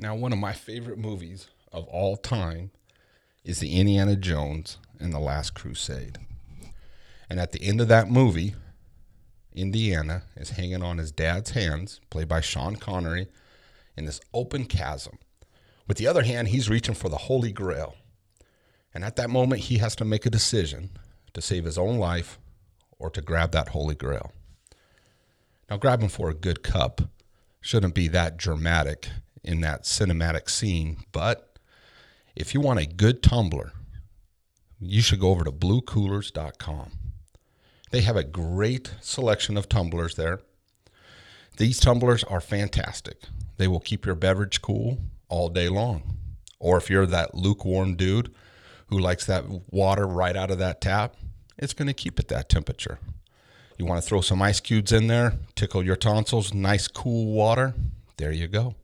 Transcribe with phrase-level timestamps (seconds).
[0.00, 2.70] Now, one of my favorite movies of all time
[3.44, 6.18] is the Indiana Jones and the Last Crusade.
[7.28, 8.54] And at the end of that movie,
[9.52, 13.26] Indiana is hanging on his dad's hands, played by Sean Connery,
[13.96, 15.18] in this open chasm.
[15.88, 17.96] With the other hand, he's reaching for the Holy Grail.
[18.94, 20.90] And at that moment, he has to make a decision
[21.34, 22.38] to save his own life
[23.00, 24.30] or to grab that Holy Grail.
[25.68, 27.02] Now, grabbing for a good cup
[27.60, 29.08] shouldn't be that dramatic
[29.42, 31.58] in that cinematic scene, but
[32.36, 33.72] if you want a good tumbler,
[34.80, 36.92] you should go over to bluecoolers.com.
[37.90, 40.40] They have a great selection of tumblers there.
[41.56, 43.22] These tumblers are fantastic.
[43.56, 44.98] They will keep your beverage cool
[45.28, 46.16] all day long.
[46.60, 48.32] Or if you're that lukewarm dude
[48.86, 51.16] who likes that water right out of that tap,
[51.56, 52.98] it's going to keep it that temperature.
[53.78, 57.74] You want to throw some ice cubes in there, tickle your tonsils, nice cool water.
[58.16, 58.74] There you go.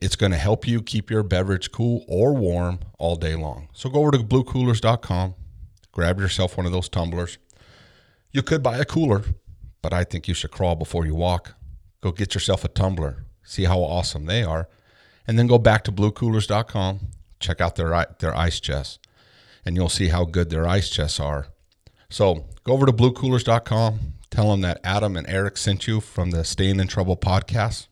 [0.00, 3.68] It's going to help you keep your beverage cool or warm all day long.
[3.74, 5.34] So go over to bluecoolers.com,
[5.92, 7.38] grab yourself one of those tumblers.
[8.32, 9.24] You could buy a cooler,
[9.82, 11.54] but I think you should crawl before you walk.
[12.00, 14.68] Go get yourself a tumbler, see how awesome they are,
[15.26, 17.00] and then go back to bluecoolers.com,
[17.38, 18.98] check out their their ice chests,
[19.66, 21.48] and you'll see how good their ice chests are.
[22.08, 26.42] So go over to bluecoolers.com, tell them that Adam and Eric sent you from the
[26.42, 27.88] Staying in Trouble podcast.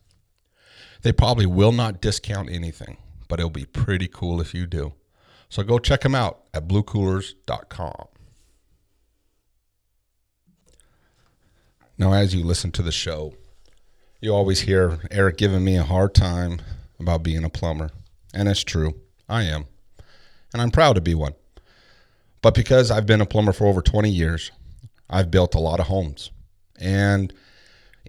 [1.01, 2.97] They probably will not discount anything,
[3.27, 4.93] but it'll be pretty cool if you do.
[5.49, 8.07] So go check them out at bluecoolers.com.
[11.97, 13.33] Now, as you listen to the show,
[14.21, 16.61] you always hear Eric giving me a hard time
[16.99, 17.89] about being a plumber.
[18.33, 18.95] And it's true.
[19.27, 19.65] I am.
[20.53, 21.33] And I'm proud to be one.
[22.41, 24.51] But because I've been a plumber for over 20 years,
[25.09, 26.31] I've built a lot of homes.
[26.79, 27.33] And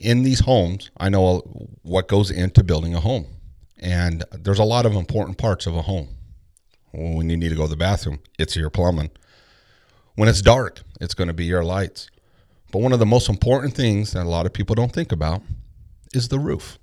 [0.01, 1.41] in these homes, I know
[1.83, 3.27] what goes into building a home.
[3.79, 6.09] And there's a lot of important parts of a home.
[6.93, 9.11] When you need to go to the bathroom, it's your plumbing.
[10.17, 12.11] When it's dark, it's going to be your lights.
[12.73, 15.43] But one of the most important things that a lot of people don't think about
[16.13, 16.79] is the roof.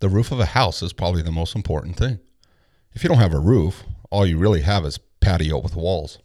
[0.00, 2.20] The roof of a house is probably the most important thing.
[2.92, 6.18] If you don't have a roof, all you really have is patio with walls.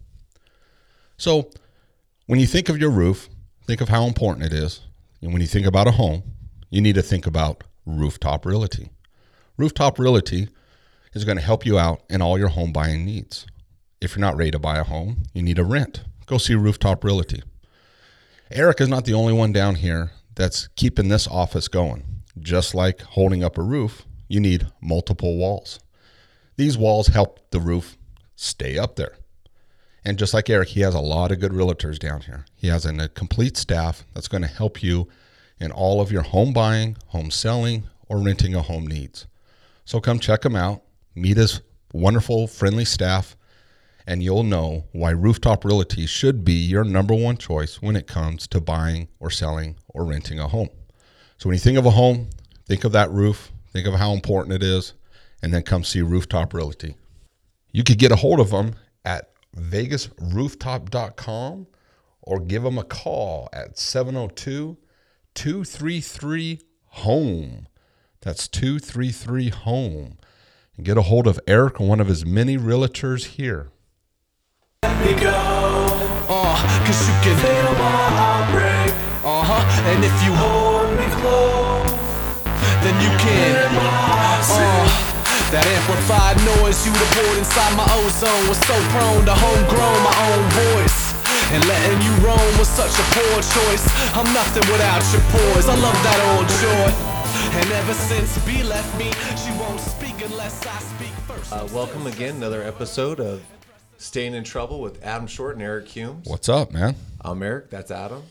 [1.18, 1.50] So,
[2.28, 3.30] when you think of your roof,
[3.66, 4.82] think of how important it is.
[5.22, 6.24] And when you think about a home,
[6.70, 8.90] you need to think about rooftop realty.
[9.58, 10.50] Rooftop realty
[11.14, 13.46] is going to help you out in all your home buying needs.
[14.02, 16.04] If you're not ready to buy a home, you need a rent.
[16.26, 17.44] Go see Rooftop Realty.
[18.52, 22.06] Eric is not the only one down here that's keeping this office going.
[22.40, 25.80] Just like holding up a roof, you need multiple walls.
[26.56, 27.98] These walls help the roof
[28.36, 29.16] stay up there.
[30.06, 32.46] And just like Eric, he has a lot of good realtors down here.
[32.56, 35.08] He has a complete staff that's going to help you
[35.60, 39.28] in all of your home buying, home selling, or renting a home needs.
[39.86, 40.84] So come check him out,
[41.16, 41.62] meet his
[41.94, 43.36] wonderful, friendly staff,
[44.08, 48.48] and you'll know why Rooftop Realty should be your number one choice when it comes
[48.48, 50.70] to buying or selling or renting a home.
[51.38, 52.30] So when you think of a home,
[52.66, 54.94] think of that roof, think of how important it is,
[55.42, 56.96] and then come see Rooftop Realty.
[57.72, 61.68] You could get a hold of them at vegasrooftop.com
[62.22, 64.78] or give them a call at 702
[65.36, 67.68] 233 home.
[68.22, 70.18] That's 233 home.
[70.76, 73.70] And get a hold of Eric, one of his many realtors here.
[74.84, 75.34] Let me go.
[76.30, 78.94] Uh, cause you can feel my heart.
[79.24, 79.64] Uh huh.
[79.90, 81.92] And if you hold me close,
[82.84, 83.79] then you can.
[85.50, 90.00] That amplified noise you would have poured inside my ozone was so prone to homegrown
[90.06, 91.10] my own voice.
[91.50, 93.82] And letting you roam was such a poor choice.
[94.14, 95.66] I'm nothing without your poise.
[95.66, 96.94] I love that old joy.
[97.58, 99.10] And ever since B left me,
[99.42, 101.52] she won't speak unless I speak first.
[101.52, 103.42] Uh, welcome again, another episode of
[103.98, 106.28] Staying in Trouble with Adam Short and Eric Humes.
[106.28, 106.94] What's up, man?
[107.22, 107.72] I'm Eric.
[107.72, 108.22] That's Adam.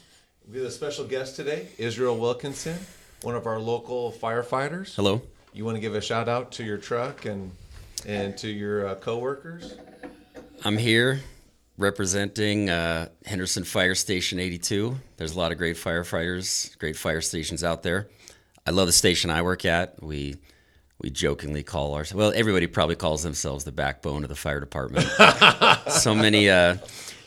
[0.48, 2.78] We have a special guest today, Israel Wilkinson,
[3.22, 4.94] one of our local firefighters.
[4.94, 5.20] Hello
[5.52, 7.50] you want to give a shout out to your truck and
[8.06, 9.76] and to your uh, coworkers?
[10.64, 11.20] I'm here
[11.76, 14.96] representing uh, Henderson Fire Station 82.
[15.16, 18.08] There's a lot of great firefighters, great fire stations out there.
[18.66, 20.02] I love the station I work at.
[20.02, 20.36] We
[21.00, 25.06] we jokingly call ours well everybody probably calls themselves the backbone of the fire department
[25.88, 26.76] so many uh,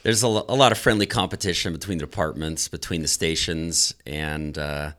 [0.03, 4.91] there's a, a, lot of friendly competition between the departments between the stations and uh,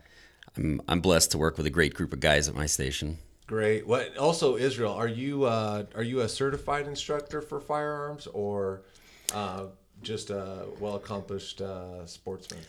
[0.57, 3.19] I'm I'm blessed to work with a great group of guys at my station.
[3.47, 3.87] Great.
[3.87, 4.93] What also Israel?
[4.93, 8.83] Are you uh, are you a certified instructor for firearms, or
[9.35, 9.65] uh,
[10.03, 12.61] just a well accomplished uh, sportsman?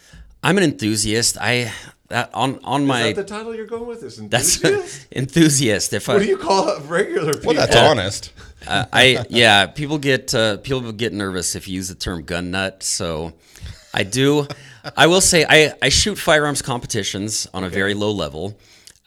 [0.43, 1.37] I'm an enthusiast.
[1.39, 1.71] I
[2.09, 4.03] that, on on my Is that the title you're going with?
[4.03, 5.07] Is that's enthusiast?
[5.13, 5.93] enthusiast.
[5.93, 6.83] If I what do you call it?
[6.83, 7.53] Regular people.
[7.53, 8.31] Well, that's honest.
[8.65, 12.51] Uh, I yeah, people get uh, people get nervous if you use the term gun
[12.51, 12.81] nut.
[12.81, 13.33] So
[13.93, 14.47] I do.
[14.97, 18.57] I will say I, I shoot firearms competitions on a very low level.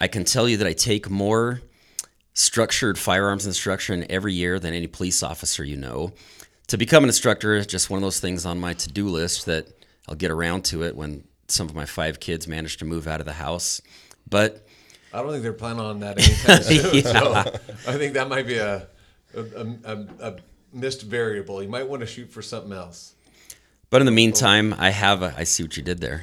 [0.01, 1.61] I can tell you that I take more
[2.35, 6.13] structured firearms instruction every year than any police officer you know.
[6.69, 9.47] To become an instructor is just one of those things on my to do list
[9.47, 9.69] that
[10.09, 13.21] I'll get around to it when some of my five kids manage to move out
[13.21, 13.81] of the house.
[14.29, 14.67] But
[15.13, 16.95] I don't think they're planning on that anytime soon.
[16.95, 17.13] Yeah.
[17.13, 17.35] So
[17.91, 18.87] I think that might be a,
[19.35, 19.41] a,
[19.85, 20.37] a a
[20.73, 21.63] missed variable.
[21.63, 23.15] You might want to shoot for something else.
[23.91, 26.21] But in the meantime, I have a, I see what you did there.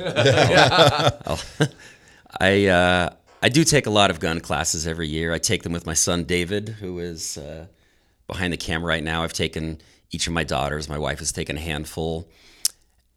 [1.26, 1.40] I'll-
[2.40, 3.10] I uh,
[3.42, 5.34] I do take a lot of gun classes every year.
[5.34, 7.68] I take them with my son David, who is uh,
[8.28, 9.24] behind the camera right now.
[9.24, 9.80] I've taken
[10.12, 10.90] each of my daughters.
[10.90, 12.28] My wife has taken a handful.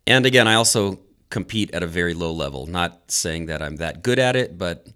[0.06, 0.98] And again, I also
[1.30, 2.66] compete at a very low level.
[2.66, 4.86] Not saying that I'm that good at it, but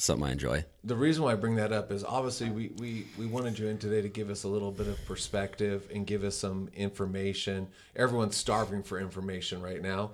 [0.00, 0.64] something I enjoy.
[0.84, 3.78] The reason why I bring that up is obviously we, we, we wanted you in
[3.78, 7.68] today to give us a little bit of perspective and give us some information.
[7.96, 10.12] Everyone's starving for information right now.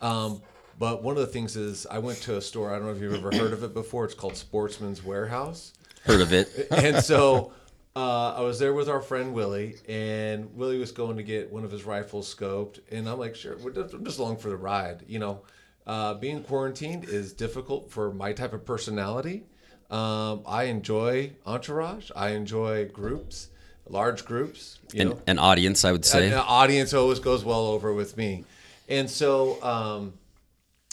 [0.00, 0.42] Um,
[0.78, 3.00] but one of the things is I went to a store, I don't know if
[3.00, 4.04] you've ever heard of it before.
[4.04, 5.74] It's called Sportsman's Warehouse.
[6.04, 6.68] Heard of it?
[6.70, 7.52] and so
[7.94, 11.64] uh, I was there with our friend Willie, and Willie was going to get one
[11.64, 14.56] of his rifles scoped, and I'm like, sure, we're just, I'm just along for the
[14.56, 15.04] ride.
[15.06, 15.42] You know,
[15.86, 19.44] uh, being quarantined is difficult for my type of personality.
[19.90, 22.10] Um, I enjoy entourage.
[22.14, 23.48] I enjoy groups,
[23.88, 24.78] large groups.
[24.92, 26.28] You know, An, an audience, I would say.
[26.28, 28.44] an audience always goes well over with me,
[28.88, 30.12] and so um,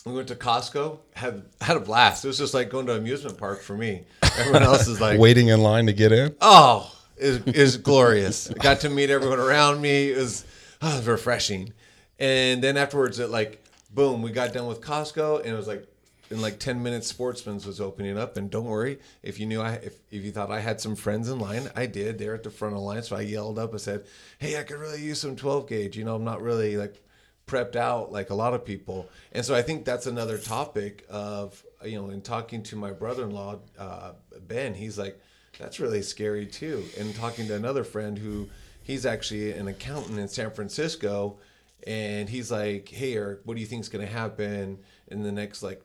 [0.04, 0.98] we went to Costco.
[1.14, 2.26] had had a blast.
[2.26, 4.06] It was just like going to an amusement park for me.
[4.40, 6.36] Everyone else is like, Waiting in line to get in.
[6.42, 8.50] oh, is is glorious.
[8.50, 10.12] I got to meet everyone around me.
[10.12, 10.44] It was,
[10.82, 11.74] oh, it was refreshing.
[12.20, 13.64] And then afterwards, it like
[13.98, 15.86] boom, we got done with Costco, and it was like
[16.30, 18.38] in like ten minutes, Sportsman's was opening up.
[18.38, 21.30] And don't worry, if you knew I if, if you thought I had some friends
[21.30, 22.20] in line, I did.
[22.20, 23.72] They're at the front of the line, so I yelled up.
[23.72, 24.06] and said,
[24.38, 25.98] "Hey, I could really use some twelve gauge.
[25.98, 27.04] You know, I'm not really like."
[27.48, 31.64] prepped out like a lot of people and so i think that's another topic of
[31.82, 34.12] you know in talking to my brother-in-law uh,
[34.50, 35.18] ben he's like
[35.58, 38.50] that's really scary too and talking to another friend who
[38.84, 41.38] he's actually an accountant in san francisco
[41.86, 44.78] and he's like hey eric what do you think's going to happen
[45.10, 45.82] in the next like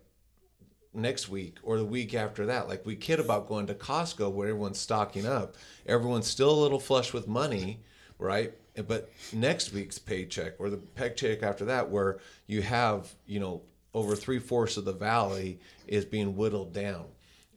[0.94, 2.68] next week or the week after that.
[2.68, 5.56] Like we kid about going to Costco where everyone's stocking up.
[5.86, 7.80] Everyone's still a little flush with money,
[8.18, 8.52] right?
[8.86, 13.62] But next week's paycheck or the paycheck after that, where you have, you know,
[13.94, 17.04] over three fourths of the valley is being whittled down.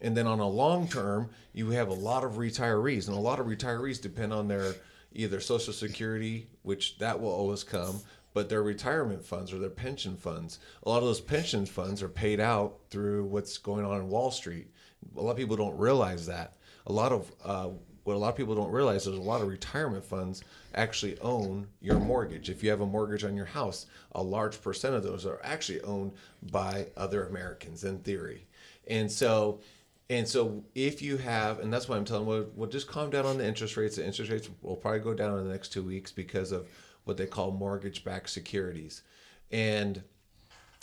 [0.01, 3.39] And then on a long term, you have a lot of retirees, and a lot
[3.39, 4.75] of retirees depend on their
[5.13, 8.01] either Social Security, which that will always come,
[8.35, 10.59] but their retirement funds or their pension funds.
[10.83, 14.29] A lot of those pension funds are paid out through what's going on in Wall
[14.29, 14.67] Street.
[15.17, 16.57] A lot of people don't realize that.
[16.85, 17.69] A lot of uh,
[18.03, 20.43] what a lot of people don't realize is a lot of retirement funds
[20.75, 22.49] actually own your mortgage.
[22.49, 25.79] If you have a mortgage on your house, a large percent of those are actually
[25.81, 26.11] owned
[26.51, 28.47] by other Americans in theory.
[28.85, 29.61] And so
[30.09, 33.25] and so if you have, and that's why I'm telling, well, well, just calm down
[33.25, 33.95] on the interest rates.
[33.95, 36.67] The interest rates will probably go down in the next two weeks because of
[37.05, 39.01] what they call mortgage-backed securities,
[39.51, 40.03] and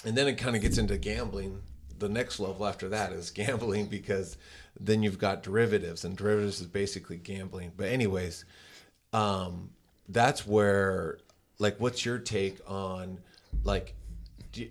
[0.05, 1.63] and then it kind of gets into gambling.
[1.99, 4.37] The next level after that is gambling because
[4.79, 7.73] then you've got derivatives, and derivatives is basically gambling.
[7.77, 8.45] But anyways,
[9.13, 9.71] um,
[10.09, 11.19] that's where
[11.59, 13.19] like, what's your take on
[13.65, 13.95] like?
[14.55, 14.71] You,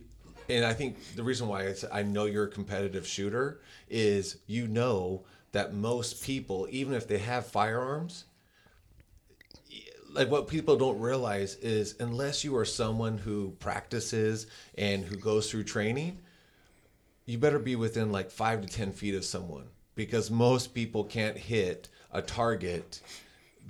[0.50, 4.68] and I think the reason why it's, I know you're a competitive shooter is you
[4.68, 5.24] know
[5.54, 8.26] that most people, even if they have firearms,
[10.14, 15.50] like what people don't realize is unless you are someone who practices and who goes
[15.50, 16.20] through training,
[17.26, 21.38] you better be within like five to 10 feet of someone because most people can't
[21.38, 23.02] hit a target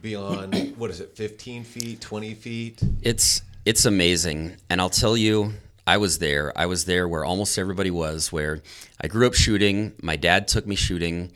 [0.01, 2.81] beyond, what is it, 15 feet, 20 feet?
[3.01, 5.53] It's it's amazing, and I'll tell you,
[5.85, 6.51] I was there.
[6.57, 8.31] I was there where almost everybody was.
[8.31, 8.61] Where
[8.99, 9.93] I grew up shooting.
[10.01, 11.31] My dad took me shooting.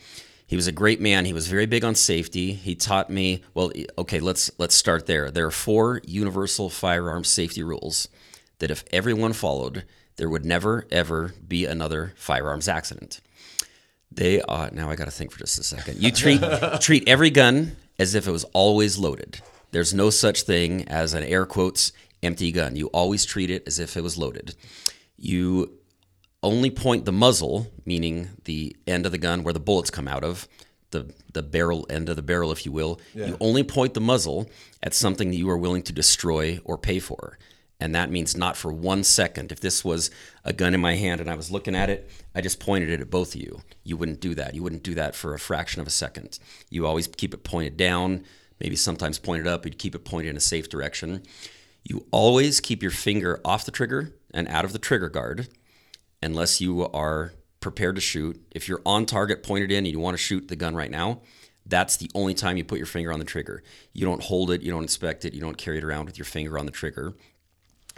[0.47, 1.25] He was a great man.
[1.25, 2.53] He was very big on safety.
[2.53, 3.43] He taught me.
[3.53, 5.31] Well, okay, let's let's start there.
[5.31, 8.07] There are four universal firearm safety rules
[8.59, 9.85] that if everyone followed,
[10.17, 13.21] there would never ever be another firearms accident.
[14.11, 14.89] They are now.
[14.89, 16.01] I got to think for just a second.
[16.01, 16.41] You treat
[16.79, 19.41] treat every gun as if it was always loaded.
[19.71, 22.75] There's no such thing as an air quotes empty gun.
[22.75, 24.55] You always treat it as if it was loaded.
[25.17, 25.79] You
[26.45, 30.23] only point the muzzle, meaning the end of the gun where the bullets come out
[30.23, 30.47] of,
[30.91, 33.01] the the barrel end of the barrel, if you will.
[33.27, 34.49] You only point the muzzle
[34.81, 37.37] at something that you are willing to destroy or pay for.
[37.77, 39.51] And that means not for one second.
[39.51, 40.09] If this was
[40.45, 43.01] a gun in my hand and I was looking at it, I just pointed it
[43.01, 43.63] at both of you.
[43.83, 44.55] You wouldn't do that.
[44.55, 46.39] You wouldn't do that for a fraction of a second.
[46.69, 48.23] You always keep it pointed down,
[48.61, 49.65] maybe sometimes pointed up.
[49.65, 51.23] You'd keep it pointed in a safe direction.
[51.83, 55.49] You always keep your finger off the trigger and out of the trigger guard
[56.25, 58.41] unless you are prepared to shoot.
[58.51, 61.21] If you're on target, pointed in, and you want to shoot the gun right now,
[61.65, 63.63] that's the only time you put your finger on the trigger.
[63.93, 66.25] You don't hold it, you don't inspect it, you don't carry it around with your
[66.25, 67.13] finger on the trigger.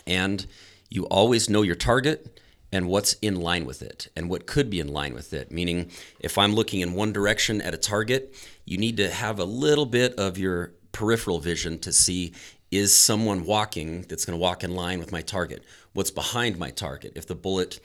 [0.05, 0.45] And
[0.89, 2.39] you always know your target
[2.71, 5.51] and what's in line with it and what could be in line with it.
[5.51, 9.45] Meaning, if I'm looking in one direction at a target, you need to have a
[9.45, 12.33] little bit of your peripheral vision to see
[12.71, 15.63] is someone walking that's going to walk in line with my target?
[15.93, 17.13] What's behind my target?
[17.15, 17.79] If the bullet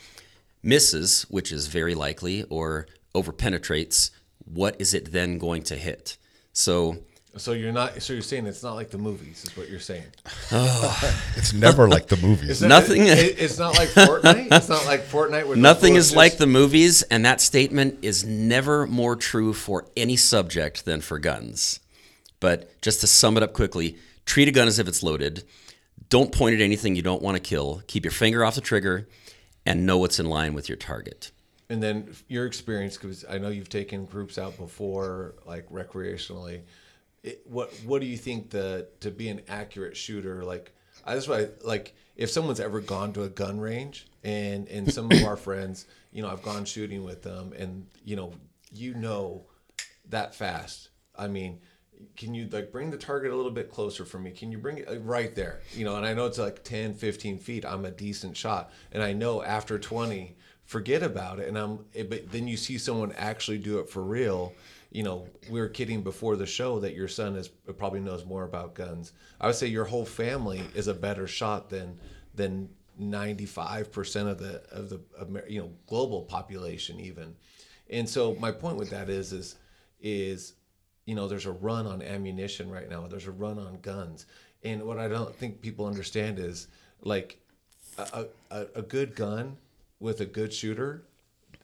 [0.62, 4.10] misses, which is very likely, or over penetrates,
[4.44, 6.16] what is it then going to hit?
[6.52, 6.98] So,
[7.36, 8.02] So you're not.
[8.02, 10.04] So you're saying it's not like the movies, is what you're saying.
[11.36, 12.50] It's never like the movies.
[12.50, 14.48] Is that- Nothing- it- it's not like Fortnite.
[14.52, 15.46] It's not like Fortnite.
[15.46, 19.86] Where Nothing those is like the movies, and that statement is never more true for
[19.96, 21.80] any subject than for guns.
[22.40, 25.44] But just to sum it up quickly, treat a gun as if it's loaded.
[26.08, 27.82] Don't point at anything you don't want to kill.
[27.86, 29.08] Keep your finger off the trigger
[29.64, 31.30] and know what's in line with your target.
[31.68, 36.62] And then your experience, because I know you've taken groups out before, like recreationally.
[37.22, 40.44] It, what what do you think the to be an accurate shooter?
[40.44, 40.72] Like
[41.04, 41.28] I just
[41.64, 45.86] like if someone's ever gone to a gun range and and some of our friends,
[46.12, 48.32] you know, I've gone shooting with them, and you know,
[48.72, 49.46] you know,
[50.10, 50.90] that fast.
[51.16, 51.60] I mean,
[52.16, 54.30] can you like bring the target a little bit closer for me?
[54.30, 55.60] Can you bring it right there?
[55.74, 57.64] You know, and I know it's like 10, 15 feet.
[57.64, 58.72] I'm a decent shot.
[58.92, 61.48] And I know after 20, forget about it.
[61.48, 64.54] And I'm, it, but then you see someone actually do it for real.
[64.90, 68.44] You know, we were kidding before the show that your son is probably knows more
[68.44, 69.12] about guns.
[69.40, 71.98] I would say your whole family is a better shot than,
[72.34, 72.68] than
[73.00, 75.00] 95% of the, of the,
[75.48, 77.34] you know, global population even.
[77.88, 79.56] And so my point with that is, is,
[80.00, 80.54] is
[81.04, 83.06] you know, there's a run on ammunition right now.
[83.06, 84.26] There's a run on guns,
[84.62, 86.68] and what I don't think people understand is
[87.02, 87.38] like
[87.98, 89.56] a, a, a good gun
[90.00, 91.02] with a good shooter.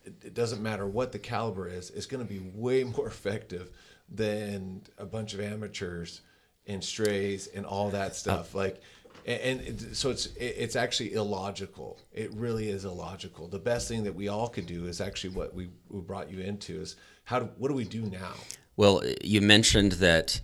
[0.04, 1.90] It, it doesn't matter what the caliber is.
[1.90, 3.71] It's going to be way more effective
[4.09, 6.23] than a bunch of amateurs
[6.66, 8.54] and strays and all that uh, stuff.
[8.54, 8.80] Like,
[9.26, 11.99] and, and so it's it's actually illogical.
[12.12, 13.49] It really is illogical.
[13.49, 16.40] The best thing that we all could do is actually what we, we brought you
[16.40, 18.33] into is how do, what do we do now?
[18.78, 20.40] Well, you mentioned that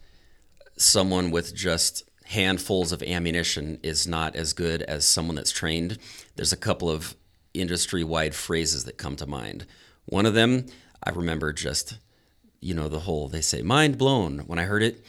[0.76, 5.98] someone with just handfuls of ammunition is not as good as someone that's trained.
[6.34, 7.14] There's a couple of
[7.54, 9.66] industry wide phrases that come to mind.
[10.06, 10.66] One of them,
[11.00, 11.98] I remember just,
[12.60, 15.04] you know, the whole, they say, mind blown when I heard it.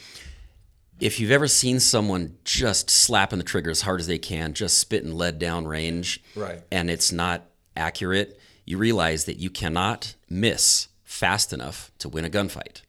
[1.00, 4.78] If you've ever seen someone just slapping the trigger as hard as they can, just
[4.78, 6.62] spitting lead down range, Right.
[6.70, 7.42] and it's not
[7.76, 12.82] accurate, you realize that you cannot miss fast enough to win a gunfight.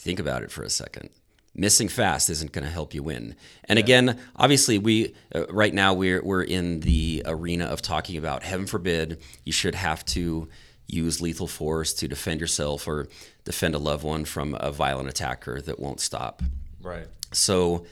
[0.00, 1.10] Think about it for a second.
[1.54, 3.36] Missing fast isn't going to help you win.
[3.64, 8.42] And again, obviously, we uh, right now we're we're in the arena of talking about
[8.42, 10.48] heaven forbid you should have to
[10.86, 13.08] use lethal force to defend yourself or
[13.44, 16.42] defend a loved one from a violent attacker that won't stop.
[16.80, 17.06] Right.
[17.32, 17.84] So,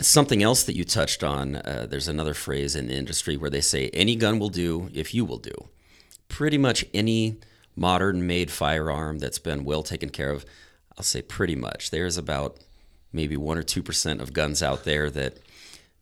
[0.00, 3.60] something else that you touched on, uh, there's another phrase in the industry where they
[3.60, 5.54] say, any gun will do if you will do.
[6.28, 7.40] Pretty much any
[7.74, 10.44] modern made firearm that's been well taken care of,
[10.96, 11.90] I'll say pretty much.
[11.90, 12.58] There's about
[13.12, 15.38] maybe 1 or 2% of guns out there that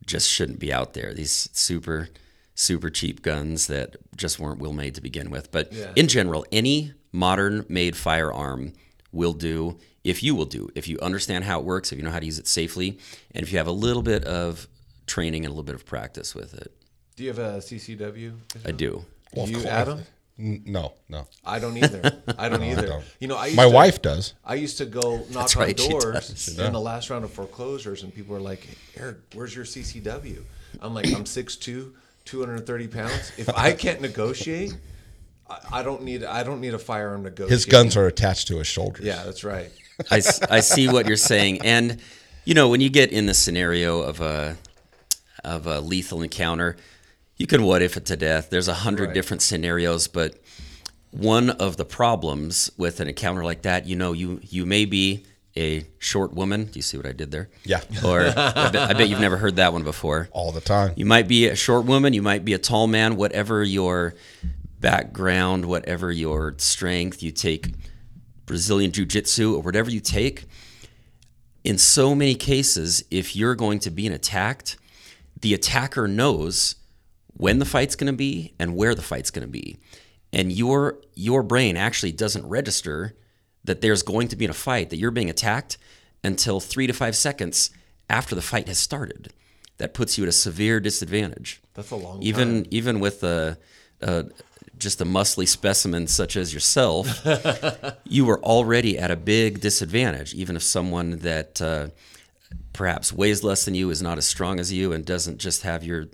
[0.07, 1.13] just shouldn't be out there.
[1.15, 2.09] These super,
[2.55, 5.51] super cheap guns that just weren't well made to begin with.
[5.51, 5.93] But Yeah.
[5.97, 8.73] in general, any modern made firearm
[9.13, 12.11] will do if you will do, if you understand how it works, if you know
[12.11, 12.99] how to use it safely,
[13.33, 14.67] and if you have a little bit of
[15.07, 16.73] training and a little bit of practice with it.
[17.17, 18.33] Do you have a CCW?
[18.65, 19.05] I do.
[19.35, 19.63] Well, you.
[19.65, 20.05] Adam?
[20.41, 21.27] N- No, no.
[21.45, 22.23] I don't either.
[22.39, 22.87] I don't either.
[22.87, 23.05] don't.
[23.21, 24.35] You know, I used My to, wife does.
[24.45, 26.59] I used to go knock That's on right, she doors does.
[26.59, 28.67] in the last round of foreclosures, and people were like,
[28.97, 30.43] "Eric, where's your CCW?"
[30.81, 31.93] I'm like, "I'm 6'2",
[32.25, 33.33] 230 pounds.
[33.37, 34.75] If I can't negotiate,
[35.49, 37.47] I, I don't need I don't need a firearm to go.
[37.49, 39.05] His guns are attached to his shoulders.
[39.05, 39.71] Yeah, that's right.
[40.11, 42.01] I, I see what you're saying, and
[42.47, 44.57] you know when you get in the scenario of a
[45.45, 46.77] of a lethal encounter,
[47.41, 48.51] you can what if it to death.
[48.51, 49.15] There's a hundred Right.
[49.15, 50.35] different scenarios, but
[51.11, 55.25] one of the problems with an encounter like that, you know, you you may be
[55.57, 56.67] a short woman.
[56.67, 57.49] Do you see what I did there?
[57.65, 57.81] Yeah.
[58.05, 60.29] Or I bet, I bet you've never heard that one before.
[60.33, 60.93] All the time.
[60.97, 64.15] You might be a short woman, you might be a tall man, whatever your
[64.79, 67.73] background, whatever your strength, you take
[68.45, 70.45] Brazilian Jiu Jitsu or whatever you take.
[71.65, 74.77] In so many cases, if you're going to be attacked,
[75.41, 76.75] the attacker knows
[77.37, 79.79] when the fight's going to be and where the fight's going to be.
[80.33, 83.15] And your your brain actually doesn't register
[83.65, 85.77] that there's going to be a fight, that you're being attacked
[86.25, 87.71] until 3 to 5 seconds
[88.09, 89.33] after the fight has started.
[89.79, 91.61] That puts you at a severe disadvantage.
[91.75, 93.59] That's a long even even with a,
[94.01, 94.27] a
[94.81, 97.07] just a muscly specimen such as yourself,
[98.05, 100.35] you were already at a big disadvantage.
[100.35, 101.89] Even if someone that uh,
[102.73, 105.85] perhaps weighs less than you is not as strong as you and doesn't just have
[105.85, 106.07] your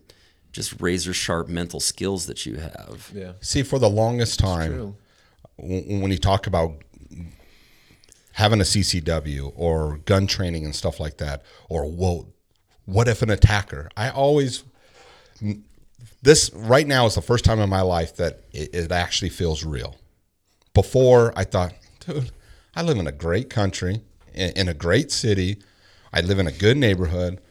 [0.56, 3.10] just razor sharp mental skills that you have.
[3.14, 3.32] Yeah.
[3.42, 4.96] See, for the longest time,
[5.60, 6.82] w- when you talk about
[8.32, 12.28] having a CCW or gun training and stuff like that, or whoa,
[12.86, 13.90] what if an attacker?
[13.98, 14.64] I always
[16.22, 19.62] this right now is the first time in my life that it, it actually feels
[19.62, 19.96] real.
[20.72, 22.30] Before I thought, dude,
[22.74, 24.00] I live in a great country,
[24.32, 25.58] in, in a great city.
[26.14, 27.42] I live in a good neighborhood.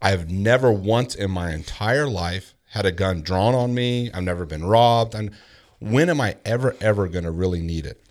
[0.00, 4.10] I've never once in my entire life had a gun drawn on me.
[4.12, 5.14] I've never been robbed.
[5.14, 5.30] And
[5.80, 8.02] when am I ever, ever going to really need it?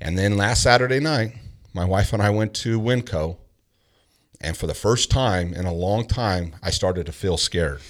[0.00, 1.34] And then last Saturday night,
[1.72, 3.36] my wife and I went to Winco.
[4.40, 7.80] And for the first time in a long time, I started to feel scared.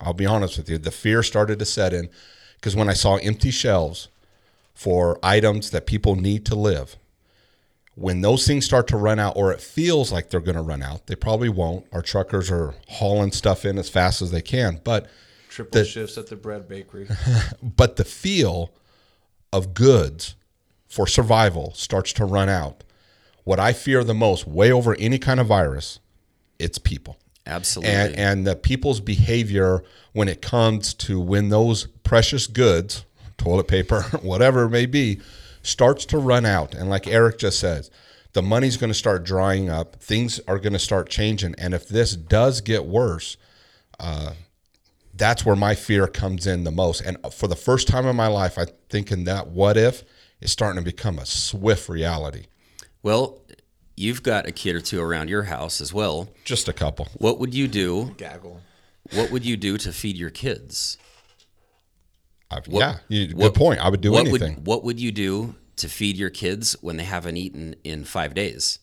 [0.00, 0.78] I'll be honest with you.
[0.78, 2.08] The fear started to set in
[2.56, 4.08] because when I saw empty shelves
[4.74, 6.96] for items that people need to live,
[7.94, 10.82] when those things start to run out, or it feels like they're going to run
[10.82, 11.86] out, they probably won't.
[11.92, 15.08] Our truckers are hauling stuff in as fast as they can, but
[15.50, 17.08] Triple The- shifts at the bread bakery.
[17.62, 18.72] but the feel
[19.52, 20.34] of goods
[20.88, 22.84] for survival starts to run out.
[23.44, 25.98] What I fear the most, way over any kind of virus,
[26.58, 27.18] it's people.
[27.44, 27.92] Absolutely.
[27.92, 29.82] And and the people's behavior
[30.12, 33.04] when it comes to when those precious goods,
[33.36, 35.20] toilet paper, whatever it may be,
[35.62, 36.74] starts to run out.
[36.74, 37.90] And like Eric just says,
[38.32, 39.96] the money's going to start drying up.
[39.96, 41.54] Things are going to start changing.
[41.58, 43.36] And if this does get worse,
[44.00, 44.32] uh,
[45.14, 47.02] that's where my fear comes in the most.
[47.02, 50.02] And for the first time in my life, I'm thinking that what if
[50.40, 52.46] is starting to become a swift reality.
[53.02, 53.38] well,
[53.96, 56.28] you've got a kid or two around your house as well.
[56.44, 57.08] Just a couple.
[57.18, 58.14] What would you do?
[58.16, 58.60] Gaggle.
[59.14, 60.96] What would you do to feed your kids?
[62.52, 63.80] I've, yeah, you, what- good point.
[63.80, 64.56] I would do what anything.
[64.56, 68.34] Would, what would you do to feed your kids when they haven't eaten in five
[68.34, 68.78] days?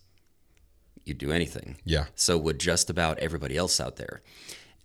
[1.06, 1.78] You'd do anything.
[1.86, 2.06] Yeah.
[2.16, 4.22] So would just about everybody else out there.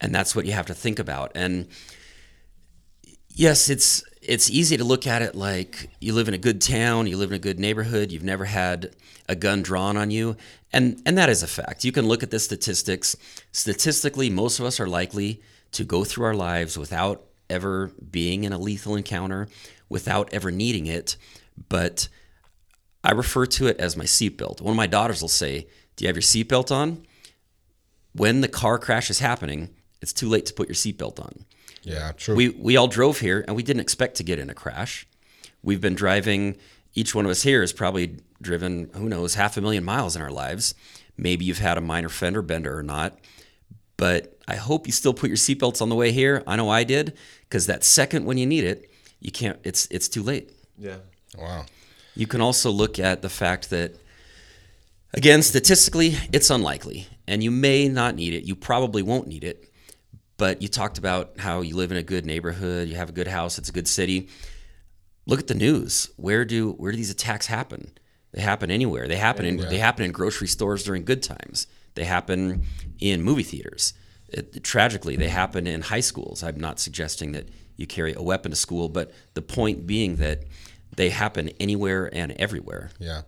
[0.00, 1.32] And that's what you have to think about.
[1.34, 1.68] And
[3.28, 7.06] yes, it's it's easy to look at it like you live in a good town,
[7.06, 8.94] you live in a good neighborhood, you've never had
[9.28, 10.36] a gun drawn on you.
[10.72, 11.84] And and that is a fact.
[11.84, 13.16] You can look at the statistics.
[13.52, 15.42] Statistically, most of us are likely
[15.72, 19.48] to go through our lives without ever being in a lethal encounter,
[19.88, 21.16] without ever needing it.
[21.68, 22.08] But
[23.02, 24.60] I refer to it as my seatbelt.
[24.60, 27.06] One of my daughters will say, Do you have your seatbelt on?
[28.12, 31.44] When the car crash is happening, it's too late to put your seatbelt on.
[31.82, 32.34] Yeah, true.
[32.34, 35.06] We we all drove here and we didn't expect to get in a crash.
[35.62, 36.56] We've been driving.
[36.94, 40.22] Each one of us here has probably driven who knows half a million miles in
[40.22, 40.74] our lives.
[41.16, 43.18] Maybe you've had a minor fender bender or not,
[44.04, 46.42] but I hope you still put your seatbelts on the way here.
[46.46, 49.58] I know I did because that second when you need it, you can't.
[49.64, 50.52] It's it's too late.
[50.76, 50.98] Yeah.
[51.38, 51.64] wow.
[52.14, 53.94] You can also look at the fact that,
[55.14, 58.44] again, statistically, it's unlikely, and you may not need it.
[58.44, 59.70] You probably won't need it.
[60.36, 63.28] But you talked about how you live in a good neighborhood, you have a good
[63.28, 64.28] house, it's a good city.
[65.24, 66.10] Look at the news.
[66.16, 67.90] Where do where do these attacks happen?
[68.32, 69.08] They happen anywhere.
[69.08, 71.68] They happen in they happen in grocery stores during good times.
[71.94, 72.64] They happen
[73.00, 73.94] in movie theaters.
[74.28, 76.42] It, tragically, they happen in high schools.
[76.42, 80.44] I'm not suggesting that you carry a weapon to school, but the point being that
[80.96, 82.90] they happen anywhere and everywhere.
[82.98, 83.22] Yeah.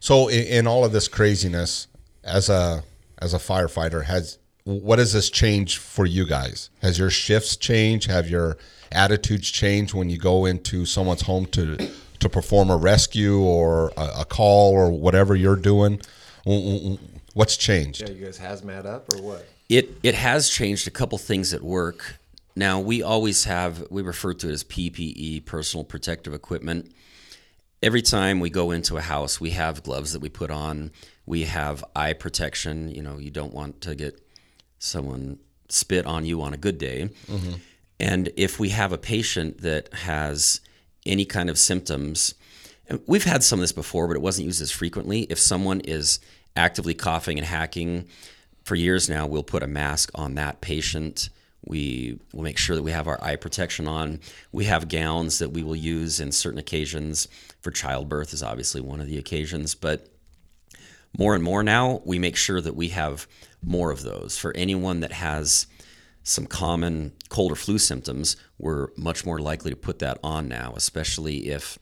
[0.00, 1.88] So in, in all of this craziness,
[2.24, 2.84] as a
[3.18, 6.70] as a firefighter, has what has this changed for you guys?
[6.82, 8.10] Has your shifts changed?
[8.10, 8.58] Have your
[8.90, 11.76] attitudes changed when you go into someone's home to
[12.18, 16.00] to perform a rescue or a, a call or whatever you're doing?
[17.34, 18.02] What's changed?
[18.02, 19.48] Yeah, you guys hazmat up or what?
[19.68, 22.18] It it has changed a couple things at work.
[22.54, 26.92] Now we always have we refer to it as PPE, personal protective equipment.
[27.82, 30.92] Every time we go into a house, we have gloves that we put on.
[31.26, 32.88] We have eye protection.
[32.88, 34.20] You know, you don't want to get
[34.78, 37.10] someone spit on you on a good day.
[37.26, 37.54] Mm-hmm.
[37.98, 40.60] And if we have a patient that has
[41.06, 42.34] any kind of symptoms,
[43.06, 45.22] we've had some of this before, but it wasn't used as frequently.
[45.22, 46.18] If someone is
[46.56, 48.06] actively coughing and hacking
[48.64, 51.30] for years now, we'll put a mask on that patient.
[51.64, 54.20] We will make sure that we have our eye protection on.
[54.50, 57.28] We have gowns that we will use in certain occasions.
[57.60, 60.08] For childbirth is obviously one of the occasions, but
[61.16, 63.26] more and more now, we make sure that we have
[63.62, 65.66] more of those for anyone that has
[66.24, 70.72] some common cold or flu symptoms, we're much more likely to put that on now,
[70.76, 71.78] especially if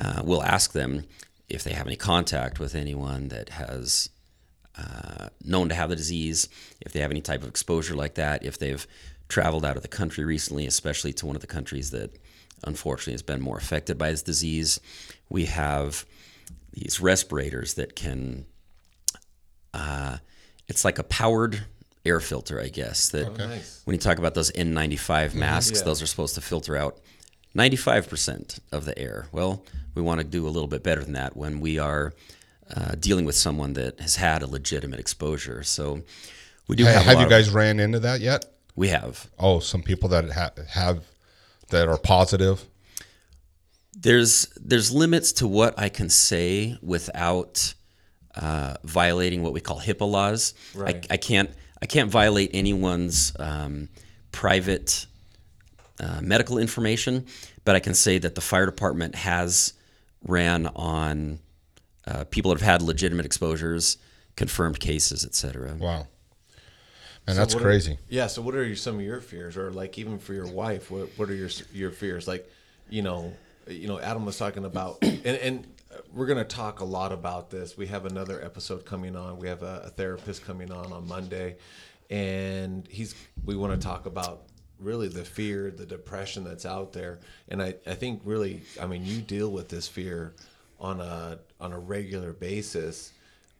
[0.00, 1.04] uh, we'll ask them
[1.48, 4.08] if they have any contact with anyone that has
[4.76, 6.48] uh, known to have the disease,
[6.80, 8.86] if they have any type of exposure like that, if they've
[9.28, 12.10] traveled out of the country recently, especially to one of the countries that
[12.64, 14.80] unfortunately has been more affected by this disease.
[15.28, 16.04] We have
[16.72, 18.46] these respirators that can,
[19.72, 20.18] uh,
[20.68, 21.64] it's like a powered
[22.04, 23.08] air filter, I guess.
[23.10, 23.80] That nice.
[23.84, 25.84] when you talk about those N95 masks, Yeah.
[25.84, 26.98] those are supposed to filter out
[27.54, 29.28] 95% of the air.
[29.32, 29.62] Well,
[29.94, 32.12] we want to do a little bit better than that when we are
[32.74, 35.62] uh, dealing with someone that has had a legitimate exposure.
[35.62, 36.02] So
[36.68, 37.00] we do Ha- have.
[37.02, 38.44] a have lot you of- guys ran into that yet?
[38.76, 39.28] we have.
[39.38, 41.04] Oh, some people that ha- have
[41.70, 42.64] that are positive.
[43.96, 47.74] There's there's limits to what I can say without
[48.34, 50.54] uh, violating what we call HIPAA laws.
[50.74, 51.06] Right.
[51.08, 53.88] I, I can't I can't violate anyone's um,
[54.32, 55.06] private
[56.00, 57.26] uh, medical information,
[57.64, 59.74] but I can say that the fire department has
[60.24, 61.38] ran on
[62.06, 63.98] uh, people that have had legitimate exposures,
[64.36, 65.74] confirmed cases, et cetera.
[65.74, 66.06] Wow,
[67.26, 67.98] and that's what are- crazy.
[68.08, 68.26] yeah.
[68.26, 70.90] So, what are your, some of your fears, or like even for your wife?
[70.90, 72.26] What What are your your fears?
[72.28, 72.50] Like,
[72.90, 73.32] you know,
[73.68, 75.66] you know, Adam was talking about, and and
[76.12, 77.76] we're gonna talk a lot about this.
[77.76, 79.38] We have another episode coming on.
[79.38, 81.56] We have a, a therapist coming on on Monday,
[82.10, 84.42] and he's we want to talk about
[84.78, 89.04] really the fear, the depression that's out there, and I I think really, I mean,
[89.04, 90.34] you deal with this fear
[90.80, 93.12] on a on a regular basis.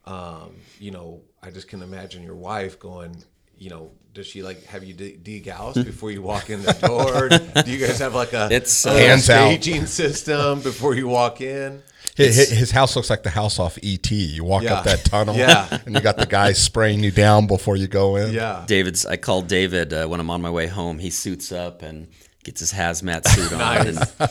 [0.06, 3.16] Um, you know, I just can imagine your wife going,
[3.58, 7.28] you know, does she like have you de- degauss before you walk in the door?
[7.64, 9.46] Do you guys have like a, It's, a uh, Hands out.
[9.48, 11.82] staging system before you walk in?
[12.16, 14.08] His, his- his house looks like the house off ET.
[14.10, 14.74] You walk Yeah.
[14.74, 15.80] up that tunnel, Yeah.
[15.84, 18.32] and you got the guy spraying you down before you go in.
[18.32, 18.62] Yeah.
[18.66, 19.04] David's.
[19.04, 20.98] I called David uh, when I'm on my way home.
[21.00, 22.06] He suits up and
[22.44, 23.58] gets his hazmat suit on.
[23.58, 24.12] Nice.
[24.20, 24.30] And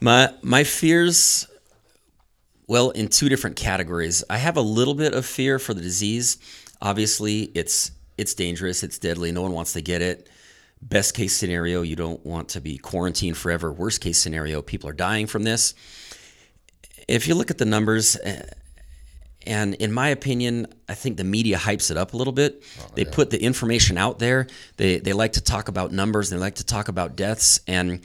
[0.00, 1.46] my my fears,
[2.66, 4.22] well, in two different categories.
[4.28, 6.36] I have a little bit of fear for the disease.
[6.82, 8.82] Obviously, it's it's dangerous.
[8.82, 9.32] It's deadly.
[9.32, 10.28] No one wants to get it.
[10.82, 13.72] Best case scenario, you don't want to be quarantined forever.
[13.72, 15.74] Worst case scenario, people are dying from this.
[17.08, 18.46] If you look at the numbers, uh,
[19.46, 22.62] and in my opinion, I think the media hypes it up a little bit.
[22.94, 24.48] they put the information out there.
[24.76, 26.30] They they like to talk about numbers.
[26.30, 27.60] They like to talk about deaths.
[27.68, 28.00] And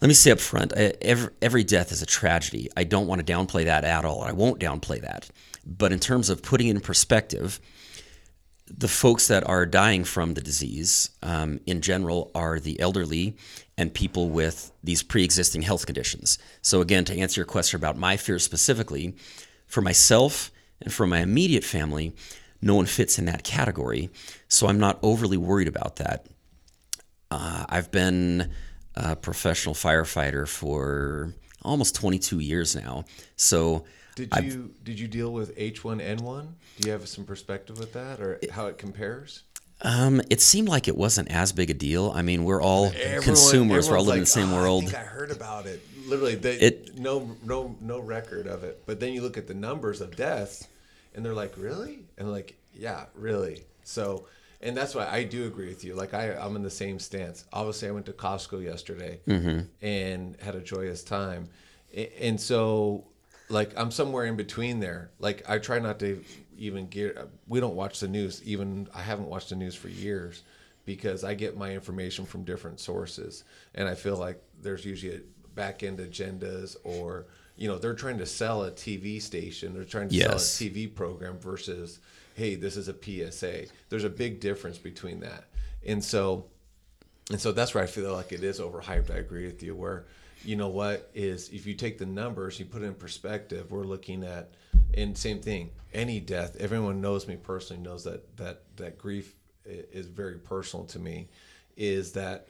[0.00, 2.68] let me say up front, I- every, every death is a tragedy.
[2.76, 4.22] I don't want to downplay that at all.
[4.22, 5.30] I won't downplay that.
[5.66, 7.60] But in terms of putting it in perspective,
[8.76, 13.36] the folks that are dying from the disease um, in general are the elderly
[13.76, 16.38] and people with these pre-existing health conditions.
[16.62, 19.14] So again, to answer your question about my fears specifically,
[19.66, 20.50] for myself
[20.80, 22.14] and for my immediate family,
[22.60, 24.10] no one fits in that category.
[24.48, 26.26] So I'm not overly worried about that.
[27.30, 28.50] Uh, I've been
[28.94, 33.04] a professional firefighter for almost 22 years now.
[33.36, 33.84] So
[34.26, 36.48] Did you did you deal with H1N1?
[36.80, 39.42] Do you have some perspective with that, or how it compares?
[39.82, 42.10] Um, it seemed like it wasn't as big a deal.
[42.12, 43.88] I mean, we're all Everyone- consumers.
[43.88, 44.82] We're all living in the same "Oh, world.
[44.84, 45.80] I think I heard about it.
[46.06, 48.82] Literally, they, It- no no no record of it.
[48.86, 50.66] But then you look at the numbers of deaths,
[51.14, 52.00] and they're like, really?
[52.16, 53.62] And like, yeah, really.
[53.84, 54.26] So,
[54.60, 55.94] and that's why I do agree with you.
[55.94, 57.44] Like, I I'm in the same stance.
[57.52, 59.20] Obviously, I went to Costco yesterday
[59.80, 61.48] and had a joyous time,
[62.20, 63.04] and so
[63.48, 65.10] like I'm somewhere in between there.
[65.18, 66.22] Like, I try not to
[66.58, 67.16] even get.
[67.46, 68.42] We don't watch the news.
[68.44, 70.42] Even I haven't watched the news for years
[70.84, 75.20] because I get my information from different sources, and I feel like there's usually a
[75.54, 80.08] back end agendas or you know they're trying to sell a TV station, they're trying
[80.08, 80.48] to Yes.
[80.48, 81.98] sell a TV program versus
[82.34, 83.66] hey this is a PSA.
[83.88, 85.44] There's a big difference between that,
[85.84, 86.46] and so
[87.30, 89.10] and so that's where I feel like it is overhyped.
[89.10, 89.74] I agree with you.
[89.74, 90.06] Where
[90.44, 93.70] you know what is if you take the numbers, you put it in perspective.
[93.70, 94.54] We're looking at
[94.94, 95.70] and same thing.
[95.92, 100.98] Any death, everyone knows me personally knows that that that grief is very personal to
[100.98, 101.28] me.
[101.76, 102.48] Is that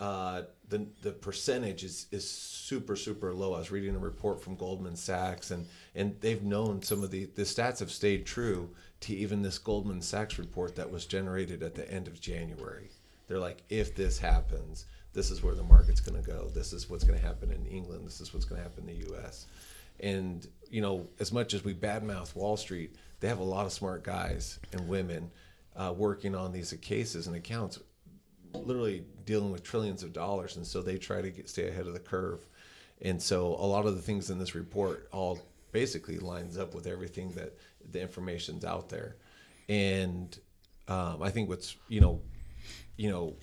[0.00, 3.54] uh, the the percentage is is super super low.
[3.54, 7.26] I was reading a report from Goldman Sachs, and and they've known some of the
[7.26, 11.74] the stats have stayed true to even this Goldman Sachs report that was generated at
[11.74, 12.90] the end of January.
[13.28, 16.48] They're like, if this happens, this is where the market's going to go.
[16.54, 18.06] This is what's going to happen in England.
[18.06, 19.46] This is what's going to happen in the U.S.
[20.00, 23.72] And you know, as much as we badmouth Wall Street, they have a lot of
[23.72, 25.30] smart guys and women
[25.76, 27.78] uh, working on these cases and accounts
[28.52, 31.92] literally dealing with trillions of dollars, and so they try to get, stay ahead of
[31.92, 32.40] the curve.
[33.02, 35.40] And so a lot of the things in this report all
[35.72, 37.56] basically lines up with everything that
[37.90, 39.16] the information's out there.
[39.68, 40.36] And
[40.88, 42.20] um, I think what's you know
[43.00, 43.34] you know,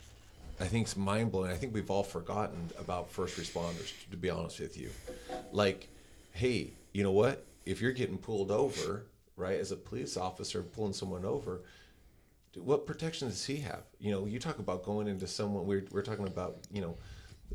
[0.60, 1.52] I think it's mind blowing.
[1.52, 3.94] I think we've all forgotten about first responders.
[4.12, 4.90] To be honest with you,
[5.52, 5.90] like,
[6.32, 7.46] hey, you know what?
[7.66, 11.62] If you're getting pulled over, right, as a police officer pulling someone over,
[12.56, 13.84] what protection does he have?
[14.00, 15.66] You know, you talk about going into someone.
[15.66, 16.98] We're we're talking about you know,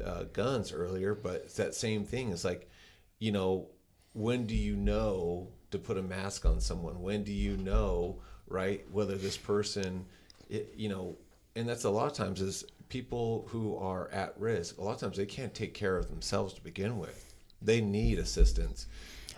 [0.04, 2.30] uh, guns earlier, but it's that same thing.
[2.30, 2.70] It's like,
[3.18, 3.68] you know,
[4.12, 7.00] when do you know to put a mask on someone?
[7.00, 10.04] When do you know, right, whether this person,
[10.48, 11.16] it, you know,
[11.56, 14.76] and that's a lot of times is people who are at risk.
[14.76, 17.34] A lot of times they can't take care of themselves to begin with.
[17.62, 18.86] They need assistance.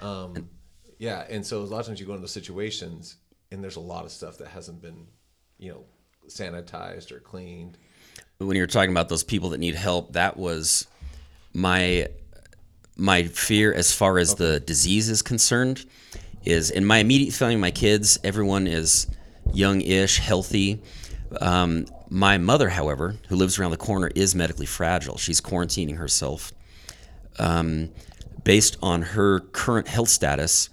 [0.00, 0.48] Um,
[0.98, 3.14] yeah, and so a lot of times you go into situations
[3.52, 5.06] and there's a lot of stuff that hasn't been,
[5.58, 5.84] you know,
[6.26, 7.78] sanitized or cleaned.
[8.38, 10.88] when you're talking about those people that need help, that was
[11.52, 12.08] my
[12.96, 15.84] my fear as far as the disease is concerned.
[16.44, 19.06] Is in my immediate family, my kids, everyone is
[19.52, 20.82] young-ish, healthy.
[21.40, 25.18] Um, my mother, however, who lives around the corner, is medically fragile.
[25.18, 26.52] She's quarantining herself.
[27.38, 27.90] Um,
[28.44, 30.68] based on her current health status,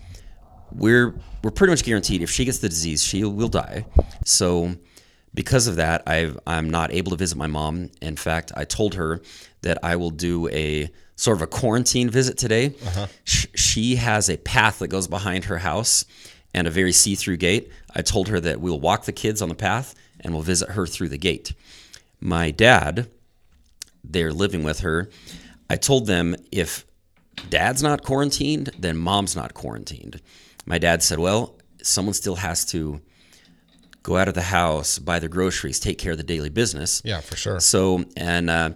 [0.71, 3.85] we're we're pretty much guaranteed if she gets the disease, she will die.
[4.25, 4.75] So,
[5.33, 7.89] because of that, i I'm not able to visit my mom.
[8.01, 9.21] In fact, I told her
[9.61, 12.75] that I will do a sort of a quarantine visit today.
[13.23, 16.05] Sh- she has a path that goes behind her house
[16.53, 17.71] and a very see-through gate.
[17.95, 20.85] I told her that we'll walk the kids on the path and we'll visit her
[20.85, 21.53] through the gate.
[22.19, 23.09] My dad,
[24.03, 25.09] they're living with her.
[25.69, 26.85] I told them if
[27.49, 30.21] dad's not quarantined, then mom's not quarantined.
[30.65, 33.01] My dad said, well, someone still has to
[34.03, 37.01] go out of the house, buy their groceries, take care of the daily business.
[37.05, 37.59] Yeah, for sure.
[37.59, 38.71] So, and uh,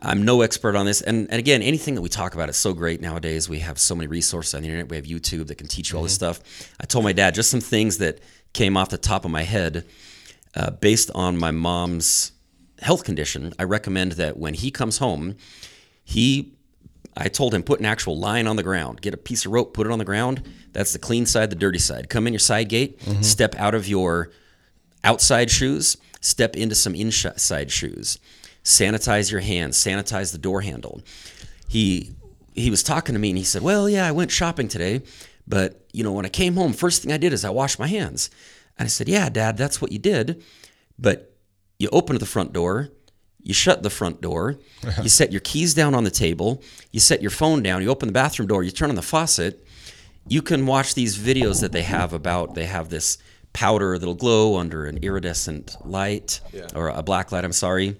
[0.00, 1.00] I'm no expert on this.
[1.00, 3.48] And, and again, anything that we talk about is so great nowadays.
[3.48, 4.90] We have so many resources on the internet.
[4.90, 6.40] We have YouTube that can teach you all this stuff.
[6.80, 8.20] I told my dad just some things that
[8.52, 9.86] came off the top of my head
[10.54, 12.32] uh, based on my mom's
[12.80, 13.52] health condition.
[13.58, 15.36] I recommend that when he comes home,
[16.04, 16.52] he
[17.16, 19.02] I told him put an actual line on the ground.
[19.02, 20.42] Get a piece of rope, put it on the ground.
[20.72, 22.08] That's the clean side, the dirty side.
[22.08, 24.30] Come in your side gate, step out of your
[25.04, 28.18] outside shoes, step into some inside shoes.
[28.64, 31.02] Sanitize your hands, sanitize the door handle.
[31.68, 32.12] He
[32.54, 35.02] he was talking to me and he said, "Well, yeah, I went shopping today,
[35.46, 37.88] but you know, when I came home, first thing I did is I washed my
[37.88, 38.30] hands."
[38.78, 40.42] And I said, "Yeah, dad, that's what you did,
[40.98, 41.36] but
[41.78, 42.88] you opened the front door,
[43.42, 44.56] you shut the front door,
[45.02, 48.08] you set your keys down on the table, you set your phone down, you open
[48.08, 49.66] the bathroom door, you turn on the faucet.
[50.28, 53.18] You can watch these videos that they have about they have this
[53.52, 56.68] powder that'll glow under an iridescent light Yeah.
[56.74, 57.96] or a black light, I'm sorry.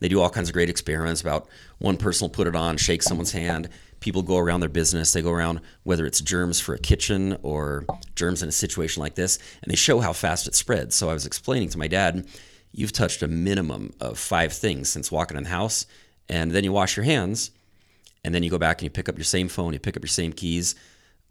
[0.00, 3.02] They do all kinds of great experiments about one person will put it on, shake
[3.02, 3.68] someone's hand.
[4.02, 5.12] People go around their business.
[5.12, 7.86] They go around whether it's germs for a kitchen or
[8.16, 10.94] germs in a situation like this, and they show how fast it spreads.
[10.94, 12.26] So I was explaining to my dad,
[12.72, 15.86] you've touched a minimum of five things since walking in the house,
[16.28, 17.52] and then you wash your hands,
[18.24, 20.02] and then you go back and you pick up your same phone, you pick up
[20.02, 20.74] your same keys.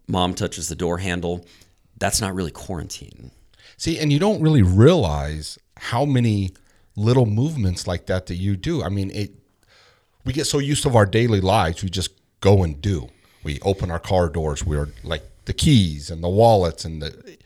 [0.08, 1.46] Mom touches the door handle.
[1.98, 3.32] That's not really quarantine.
[3.78, 6.54] See, and you don't really realize how many
[6.96, 8.82] little movements like that that you do.
[8.82, 9.32] I mean, it.
[10.24, 13.10] We get so used to our daily lives, we just go and do.
[13.44, 14.66] We open our car doors.
[14.66, 17.38] We're like the keys and the wallets and the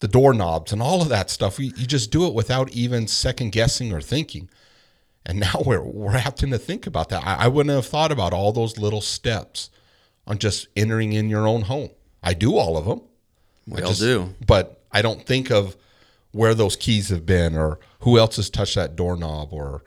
[0.00, 1.58] the doorknobs and all of that stuff.
[1.58, 4.48] We, you just do it without even second guessing or thinking.
[5.24, 7.24] And now we're we're having to think about that.
[7.24, 9.70] I, I wouldn't have thought about all those little steps
[10.26, 11.90] on just entering in your own home.
[12.22, 13.02] I do all of them.
[13.66, 14.34] We I all just- do.
[14.46, 15.76] But I don't think of
[16.32, 19.84] where those keys have been or who else has touched that doorknob or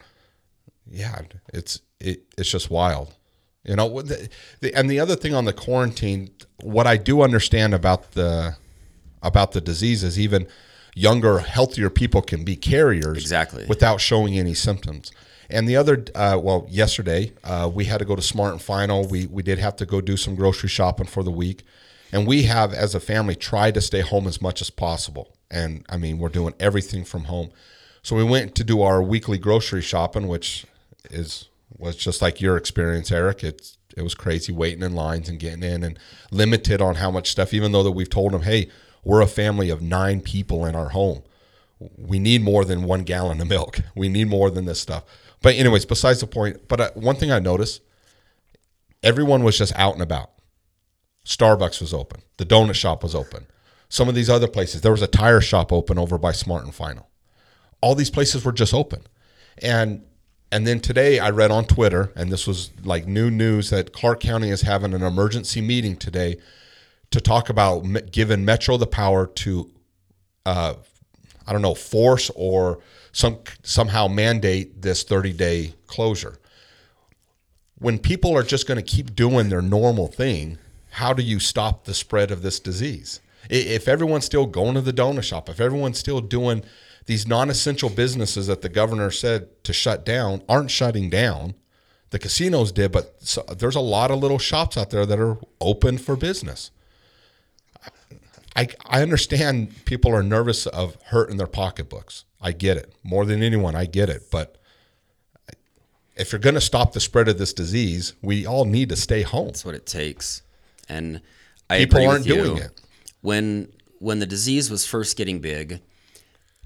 [0.90, 1.22] yeah,
[1.54, 3.14] it's it, it's just wild.
[3.68, 4.30] You know, the,
[4.62, 8.56] the, and the other thing on the quarantine, what I do understand about the
[9.22, 10.48] about the disease is even
[10.96, 13.66] younger, healthier people can be carriers Exactly.
[13.68, 15.12] without showing any symptoms.
[15.50, 19.08] And the other, uh, well, yesterday uh, we had to go to Smart and Final.
[19.08, 21.64] We we did have to go do some grocery shopping for the week,
[22.12, 25.34] and we have as a family tried to stay home as much as possible.
[25.50, 27.52] And I mean, we're doing everything from home.
[28.02, 30.66] So we went to do our weekly grocery shopping, which
[31.10, 31.48] is
[31.78, 33.44] was just like your experience, Eric.
[33.44, 35.98] It's it was crazy waiting in lines and getting in, and
[36.32, 37.54] limited on how much stuff.
[37.54, 38.70] Even though that we've told them, hey,
[39.04, 41.24] we're a family of nine people in our home
[41.80, 43.80] we need more than one gallon of milk.
[43.96, 45.04] We need more than this stuff.
[45.42, 46.68] But anyways, besides the point.
[46.68, 47.82] But uh, one thing I noticed,
[49.04, 50.32] everyone was just out and about.
[51.26, 52.22] Starbucks was open.
[52.38, 53.48] The donut shop was open.
[53.90, 56.76] Some of these other places, there was a tire shop open over by Smart and
[56.76, 57.10] Final.
[57.82, 59.04] All these places were just open,
[59.62, 60.04] and
[60.52, 64.20] and then today I read on Twitter, and this was like new news that Clark
[64.20, 66.38] County is having an emergency meeting today
[67.12, 69.72] to talk about giving Metro the power to
[70.46, 70.76] uh,
[71.48, 72.80] I don't know, force or
[73.12, 76.38] some somehow mandate this 30 day closure.
[77.80, 80.58] When people are just going to keep doing their normal thing,
[80.92, 83.22] how do you stop the spread of this disease?
[83.50, 86.64] If everyone's still going to the donut shop, if everyone's still doing
[87.08, 91.56] these non-essential businesses that the governor said to shut down aren't shutting down,
[92.12, 95.38] the casinos did, but so, there's a lot of little shops out there that are
[95.60, 96.70] open for business.
[98.56, 102.26] I, I understand people are nervous of hurting their pocketbooks.
[102.42, 102.94] I get it.
[103.04, 104.24] More than anyone, I get it.
[104.32, 104.58] But
[106.16, 109.22] if you're going to stop the spread of this disease, we all need to stay
[109.22, 109.48] home.
[109.48, 110.42] That's what it takes.
[110.90, 111.22] And
[111.70, 112.82] I People aren't doing it.
[113.22, 115.82] When when the disease was first getting big,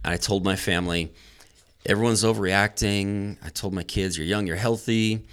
[0.03, 1.13] I told my family,
[1.85, 3.37] everyone's overreacting.
[3.43, 5.25] I told my kids, you're young, you're healthy.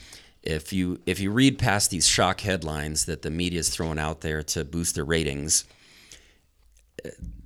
[0.43, 4.21] If you if you read past these shock headlines that the media is throwing out
[4.21, 5.65] there to boost their ratings,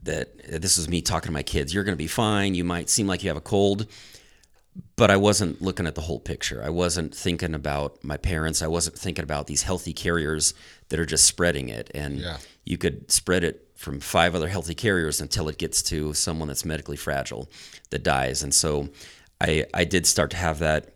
[0.02, 1.72] that this is me talking to my kids.
[1.72, 2.54] You're going to be fine.
[2.54, 3.87] You might seem like you have a cold
[4.96, 6.62] but I wasn't looking at the whole picture.
[6.64, 8.62] I wasn't thinking about my parents.
[8.62, 10.54] I wasn't thinking about these healthy carriers
[10.88, 11.90] that are just spreading it.
[11.94, 12.38] And Yeah.
[12.64, 16.64] you could spread it from five other healthy carriers until it gets to someone that's
[16.64, 17.51] medically fragile
[17.90, 18.45] that dies.
[18.45, 18.88] And so
[19.40, 20.95] I, I did start to have that.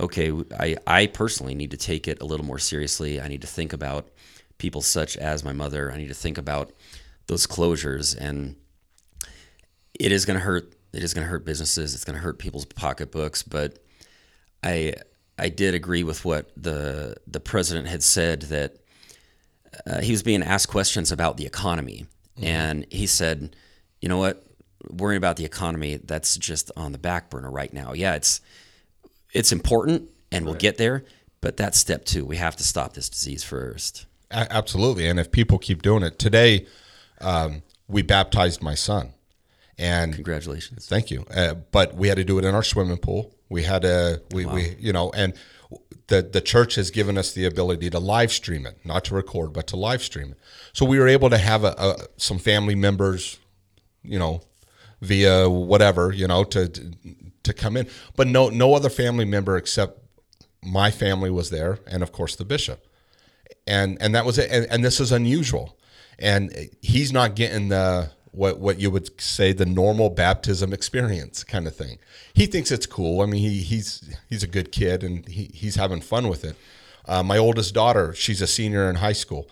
[0.00, 3.20] Okay, I, I personally need to take it a little more seriously.
[3.20, 4.08] I need to think about
[4.58, 5.92] people such as my mother.
[5.92, 6.72] I need to think about
[7.28, 8.16] those closures.
[8.18, 8.56] And
[9.94, 10.72] it is going to hurt.
[10.92, 11.94] It is going to hurt businesses.
[11.94, 13.44] It's going to hurt people's pocketbooks.
[13.44, 13.78] But
[14.64, 14.94] I
[15.38, 18.78] I did agree with what the the president had said that
[19.86, 22.06] uh, he was being asked questions about the economy,
[22.40, 23.54] and he said,
[24.00, 24.44] you know what,
[24.90, 27.92] worrying about the economy that's just on the back burner right now.
[27.92, 28.40] Yeah, it's
[29.32, 31.04] it's important, and we'll get there.
[31.40, 32.24] But that's step two.
[32.24, 34.06] We have to stop this disease first.
[34.30, 35.06] A- absolutely.
[35.06, 36.66] And if people keep doing it, today
[37.20, 39.12] um, we baptized my son.
[39.78, 40.86] And Congratulations.
[40.86, 41.24] Thank you.
[41.32, 43.32] Uh, but we had to do it in our swimming pool.
[43.48, 45.32] We had to, we, we, you know, and
[46.08, 49.52] the the church has given us the ability to live stream it, not to record,
[49.52, 50.38] but to live stream it.
[50.72, 53.38] So we were able to have a, a some family members,
[54.02, 54.42] you know,
[55.00, 56.68] via whatever, you know, to
[57.42, 57.88] to come in.
[58.16, 60.00] But no no other family member except
[60.62, 62.84] my family was there, and of course the bishop
[63.68, 64.50] and and that was it.
[64.50, 65.78] And, and this is unusual,
[66.18, 71.66] and he's not getting the what what you would say the normal baptism experience kind
[71.66, 71.98] of thing.
[72.34, 73.20] He thinks it's cool.
[73.20, 76.56] I mean, he, he's he's a good kid and he, he's having fun with it.
[77.06, 79.48] Uh, my oldest daughter, she's a senior in high school.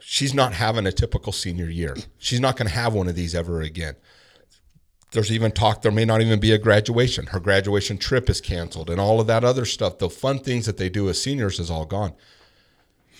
[0.00, 1.96] She's not having a typical senior year.
[2.18, 3.96] She's not going to have one of these ever again.
[5.12, 7.26] There's even talk there may not even be a graduation.
[7.26, 9.98] Her graduation trip is canceled and all of that other stuff.
[9.98, 12.14] The fun things that they do as seniors is all gone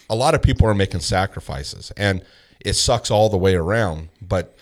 [0.08, 2.22] a lot of people are making sacrifices and
[2.60, 4.56] it sucks all the way around but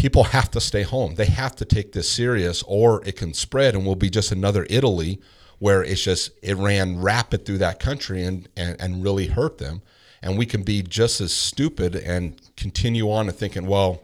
[0.00, 3.74] people have to stay home they have to take this serious or it can spread
[3.74, 5.20] and will be just another italy
[5.58, 9.82] where it's just it ran rapid through that country and, and, and really hurt them
[10.22, 14.02] and we can be just as stupid and continue on and thinking well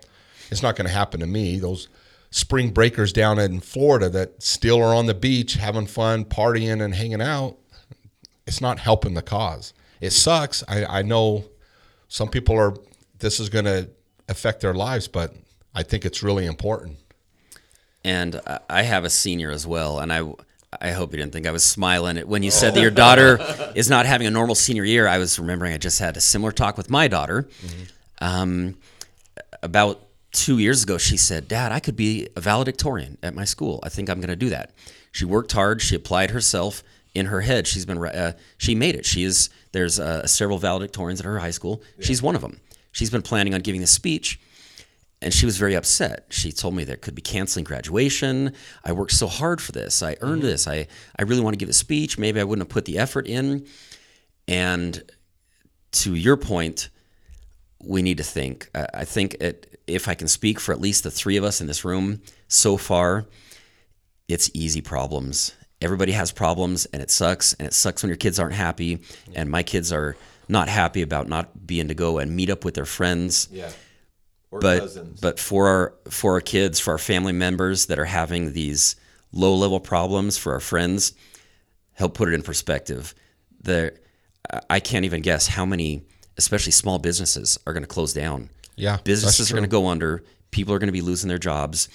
[0.51, 1.89] it's not going to happen to me those
[2.31, 6.95] spring breakers down in florida that still are on the beach having fun partying and
[6.95, 7.57] hanging out
[8.47, 9.75] it's not helping the cause.
[10.01, 10.63] It sucks.
[10.69, 11.45] I, I know
[12.09, 12.75] some people are,
[13.19, 13.91] this is going to
[14.29, 15.35] affect their lives, but
[15.77, 16.97] I think it's really important.
[18.05, 20.21] and I- have a senior as well, and I
[20.81, 23.39] I hope you didn't think I was smiling when you said that your daughter
[23.75, 25.07] is not having a normal senior year.
[25.09, 27.49] I was remembering I just had a similar talk with my daughter.
[28.21, 28.77] Um,
[29.63, 30.01] about
[30.33, 33.81] two years ago, she said, "Dad, I could be a valedictorian at my school.
[33.83, 34.71] I think I'm going to do that."
[35.13, 35.81] She worked hard.
[35.83, 36.83] She applied herself
[37.15, 37.67] in her head.
[37.67, 39.05] She's been uh, she made it.
[39.07, 41.83] She is there's uh, several valedictorians at her high school.
[42.01, 42.61] She's one of them.
[42.93, 44.39] She's been planning on giving a speech
[45.23, 46.27] and she was very upset.
[46.29, 48.53] She told me there could be canceling graduation.
[48.85, 50.03] I worked so hard for this.
[50.03, 50.51] I earned mm-hmm.
[50.51, 50.69] this.
[50.69, 50.87] I,
[51.19, 52.19] I really want to give a speech.
[52.19, 53.67] Maybe I wouldn't have put the effort in.
[54.47, 55.03] And
[55.93, 56.91] to your point,
[57.83, 58.69] we need to think.
[58.75, 61.61] I I think it, if I can speak for at least the three of us
[61.61, 63.27] in this room so far,
[64.29, 65.55] it's easy problems.
[65.81, 67.55] Everybody has problems and it sucks.
[67.55, 69.03] And it sucks when your kids aren't happy.
[69.35, 70.17] And my kids are
[70.49, 73.71] not happy about not being to go and meet up with their friends Yeah.
[74.51, 75.21] Or but cousins.
[75.21, 78.97] but for our for our kids, for our family members that are having these
[79.33, 81.13] low level problems, for our friends,
[81.93, 83.15] help put it in perspective.
[83.63, 83.99] The
[84.71, 86.05] I can't even guess how many,
[86.37, 88.51] especially small businesses, are going to close down.
[88.77, 90.23] Yeah, businesses are going to go under.
[90.53, 91.89] People are going to be losing their jobs.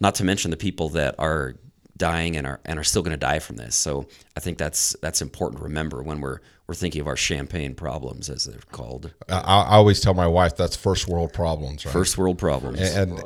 [0.00, 1.54] Not to mention the people that are
[1.96, 3.76] dying and are and are still going to die from this.
[3.76, 7.74] So I think that's that's important to remember when we're we're thinking of our champagne
[7.74, 11.92] problems, as they're called, I, I always tell my wife that's first world problems, right?
[11.92, 12.80] first world problems.
[12.80, 13.20] and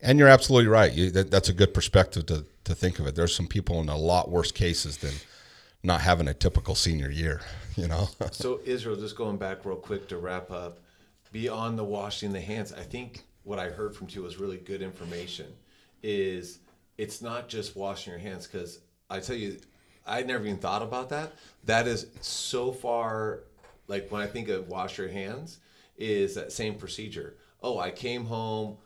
[0.00, 0.92] and you're absolutely right.
[0.92, 3.16] You, that, that's a good perspective to, to think of it.
[3.16, 5.14] There's some people in a lot worse cases than
[5.82, 7.40] not having a typical senior year.
[7.78, 10.78] You know, So Israel, just going back real quick to wrap up,
[11.30, 14.80] beyond the washing the hands, I think what I heard from you was really good
[14.80, 15.52] information.
[16.02, 16.60] Is
[16.98, 18.80] it's not just washing your hands because
[19.10, 19.58] I tell you,
[20.06, 21.32] I never even thought about that.
[21.64, 23.40] That is so far,
[23.88, 25.58] like when I think of wash your hands,
[25.96, 27.36] is that same procedure.
[27.62, 28.76] Oh, I came home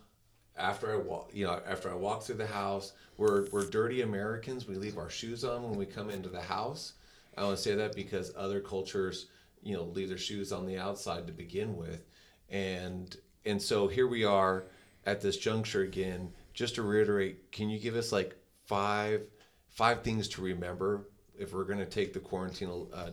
[0.57, 2.93] after I walk, you know, after I walk through the house.
[3.17, 4.67] We're we're dirty Americans.
[4.67, 6.95] We leave our shoes on when we come into the house.
[7.37, 9.27] I want to say that because other cultures,
[9.63, 12.05] you know, leave their shoes on the outside to begin with,
[12.49, 14.65] and and so here we are
[15.07, 16.33] at this juncture again.
[16.61, 18.37] Just to reiterate, can you give us like
[18.67, 19.23] five
[19.71, 21.09] five things to remember
[21.39, 22.87] if we're going to take the quarantine?
[22.93, 23.13] Uh,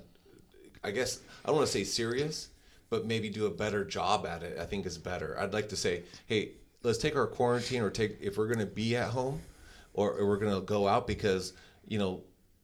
[0.83, 2.49] I guess I don't want to say serious,
[2.89, 4.57] but maybe do a better job at it.
[4.59, 5.39] I think is better.
[5.39, 8.65] I'd like to say, hey, let's take our quarantine or take if we're going to
[8.65, 9.39] be at home
[9.93, 11.53] or, we're going to go out because
[11.87, 12.23] you know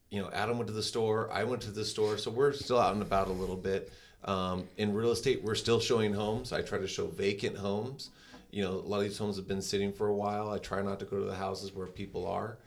[0.10, 2.78] you know adam went to the store i went to the store so we're still
[2.78, 3.94] out and about a little bit
[4.26, 8.10] um, in real estate we're still showing homes i try to show vacant homes
[8.54, 10.82] you know a lot of these homes have been sitting for a while i try
[10.82, 12.58] not to go to the houses where people are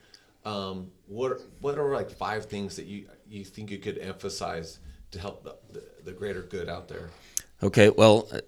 [0.44, 4.78] um, what what are like five things that you you think you could emphasize
[5.12, 7.08] to help the, the, the greater good out there
[7.62, 8.40] Okay, well, uh,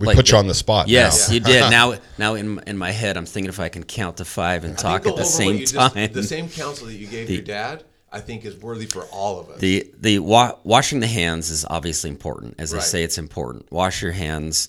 [0.00, 0.88] we like put you on the spot.
[0.88, 1.34] Yes, now.
[1.34, 1.70] you did.
[1.78, 4.72] Now, now in in my head, I'm thinking if I can count to five and
[4.74, 6.12] I talk at the same you just- time.
[6.12, 9.50] the same counsel that you gave your dad i think is worthy for all of
[9.50, 12.56] us The the wa- washing the hands is obviously important.
[12.58, 12.80] As Right.
[12.80, 13.70] they say, it's important.
[13.70, 14.68] Wash your hands.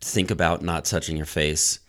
[0.00, 1.80] Think about not touching your face.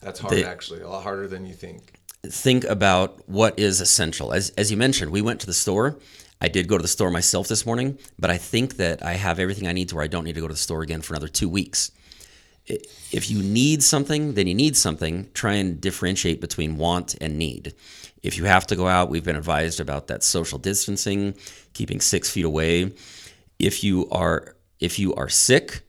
[0.00, 4.34] that's hard the- actually a lot harder than you think Think about what is essential.
[4.34, 5.96] As as you mentioned, we went to the store.
[6.42, 9.38] I did go to the store myself this morning, but I think that I have
[9.38, 11.14] everything I need to where I don't need to go to the store again for
[11.14, 11.92] another two weeks.
[12.66, 15.30] If you need something, then you need something.
[15.32, 17.74] Try and differentiate between want and need.
[18.22, 21.34] If you have to go out, we've been advised about that social distancing,
[21.72, 22.92] keeping six feet away.
[23.58, 25.80] If you are if you are sick,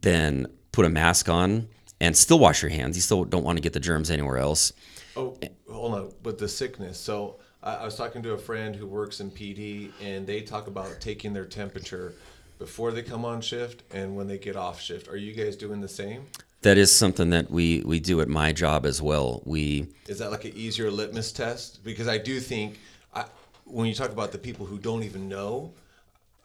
[0.00, 0.46] then
[0.76, 1.66] put a mask on
[2.02, 2.96] and still wash your hands.
[2.96, 4.74] You still don't want to get the germs anywhere else.
[5.16, 5.38] Oh,
[5.72, 6.12] hold on.
[6.22, 9.90] With the sickness, so I, I was talking to a friend who works in PD,
[10.02, 12.12] and they talk about taking their temperature
[12.58, 15.08] before they come on shift and when they get off shift.
[15.08, 16.26] Are you guys doing the same?
[16.60, 19.42] That is something that we we do at my job as well.
[19.46, 21.82] We Is that like an easier litmus test?
[21.84, 22.78] Because I do think,
[23.14, 23.24] I,
[23.64, 25.72] when you talk about the people who don't even know,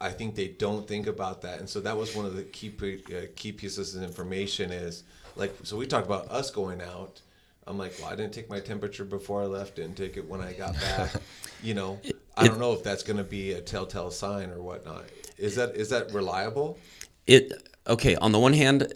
[0.02, 2.72] I think they don't think about that, and so that was one of the key
[2.82, 4.70] uh, key pieces of information.
[4.70, 5.04] Is
[5.36, 7.20] like, so we talk about us going out.
[7.66, 10.40] I'm like, well, I didn't take my temperature before I left, didn't take it when
[10.40, 11.12] I got back.
[11.62, 12.00] you know,
[12.36, 15.04] I don't know if that's going to be a telltale sign or whatnot.
[15.38, 16.78] Is that is that reliable?
[17.26, 17.52] it
[17.86, 18.88] okay on the one hand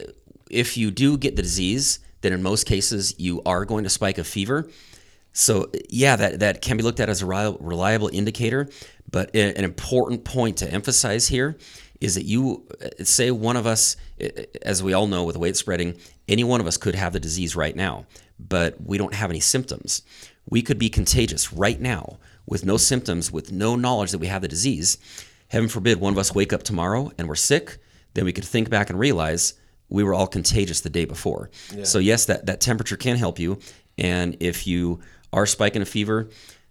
[0.49, 4.17] if you do get the disease then in most cases you are going to spike
[4.17, 4.69] a fever
[5.33, 8.69] so yeah that, that can be looked at as a reliable indicator
[9.09, 11.57] but an important point to emphasize here
[11.99, 14.27] is that you uh, say one of us uh,
[14.61, 15.97] as we all know with the way it's spreading
[16.27, 18.05] any one of us could have the disease right now
[18.39, 20.01] but we don't have any symptoms
[20.49, 24.41] we could be contagious right now with no symptoms with no knowledge that we have
[24.41, 24.97] the disease
[25.49, 27.77] heaven forbid one of us wake up tomorrow and we're sick
[28.13, 29.53] then we could think back and realize
[29.89, 31.49] we were all contagious the day before.
[31.85, 33.59] So yes, that, that temperature can help you.
[33.97, 34.99] And if you
[35.33, 36.29] are spiking a fever,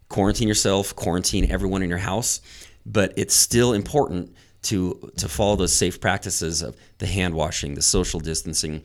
[0.08, 2.40] quarantine yourself, quarantine everyone in your house.
[2.84, 7.82] But it's still important to to follow those safe practices of the hand washing, the
[7.82, 8.82] social distancing.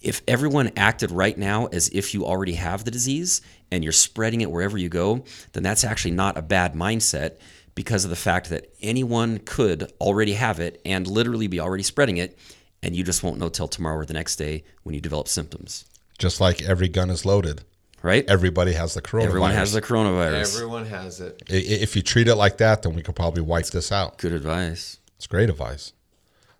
[0.00, 3.40] If everyone acted right now as if you already have the disease
[3.70, 7.38] and you're spreading it wherever you go, then that's actually not a bad mindset
[7.74, 12.16] because of the fact that anyone could already have it and literally be already spreading
[12.18, 12.38] it,
[12.82, 15.84] and you just won't know till tomorrow or the next day when you develop symptoms.
[16.18, 17.62] Just like every gun is loaded,
[18.02, 18.24] Right?
[18.28, 19.24] everybody has the coronavirus.
[19.26, 20.54] Everyone has the coronavirus.
[20.56, 21.42] Everyone has it.
[21.50, 24.18] I- i- If you treat it like that, then we could probably wipe this out.
[24.18, 24.98] Good advice.
[25.16, 25.92] It's great advice.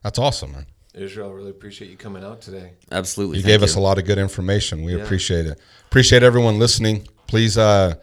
[0.03, 0.67] That's awesome, man.
[0.95, 2.73] Israel, really appreciate you coming out today.
[2.91, 3.39] Absolutely.
[3.39, 4.83] You Thank gave us a lot of good information.
[4.85, 5.59] We appreciate it.
[5.87, 7.09] Appreciate everyone listening.
[7.27, 7.95] Please uh,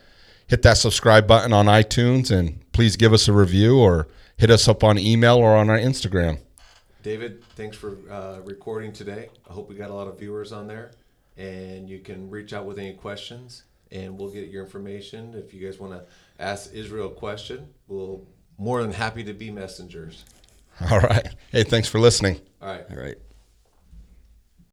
[0.48, 4.68] hit that subscribe button on iTunes and please give us a review or hit us
[4.68, 6.40] up on email or on our Instagram.
[7.04, 9.30] David, thanks for uh, recording today.
[9.50, 10.92] I hope we got a lot of viewers on there,
[11.40, 15.34] and you can reach out with any questions, and we'll get your information.
[15.34, 16.04] If you guys want to
[16.38, 18.28] ask Israel a question, we'll
[18.58, 20.26] more than happy to be messengers.
[20.92, 21.28] All right.
[21.52, 22.42] Hey, thanks for listening.
[22.62, 22.86] All right.
[22.92, 23.18] All right.